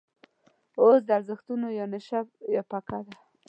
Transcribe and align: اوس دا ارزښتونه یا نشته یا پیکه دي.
اوس 0.81 0.99
دا 1.07 1.13
ارزښتونه 1.19 1.67
یا 1.79 1.85
نشته 1.93 2.19
یا 2.55 2.61
پیکه 2.71 2.99
دي. 3.05 3.15